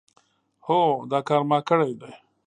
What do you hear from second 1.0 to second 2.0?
دا کار ما کړی